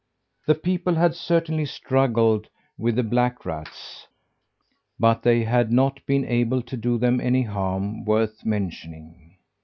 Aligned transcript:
The 0.47 0.55
people 0.55 0.95
had 0.95 1.13
certainly 1.13 1.65
struggled 1.67 2.47
with 2.75 2.95
the 2.95 3.03
black 3.03 3.45
rats, 3.45 4.07
but 4.99 5.21
they 5.21 5.43
had 5.43 5.71
not 5.71 6.03
been 6.07 6.25
able 6.25 6.63
to 6.63 6.75
do 6.75 6.97
them 6.97 7.21
any 7.21 7.43
harm 7.43 8.03
worth 8.03 8.43
mentioning. 8.43 9.35